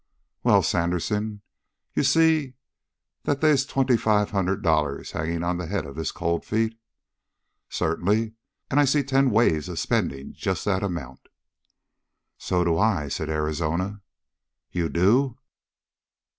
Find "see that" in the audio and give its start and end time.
2.01-3.39